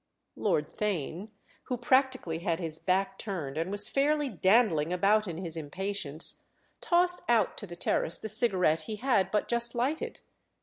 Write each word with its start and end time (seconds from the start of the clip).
Lord 0.35 0.73
Theign, 0.75 1.29
who 1.65 1.77
practically 1.77 2.39
had 2.39 2.59
his 2.59 2.79
back 2.79 3.19
turned 3.19 3.55
and 3.55 3.69
was 3.69 3.87
fairly 3.87 4.29
dandling 4.31 4.91
about 4.91 5.27
in 5.27 5.37
his 5.37 5.55
impatience, 5.55 6.41
tossed 6.81 7.21
out 7.29 7.55
to 7.59 7.67
the 7.67 7.75
terrace 7.75 8.17
the 8.17 8.27
cigarette 8.27 8.81
he 8.89 8.95
had 8.95 9.29
but 9.29 9.47
just 9.47 9.75
lighted. 9.75 10.19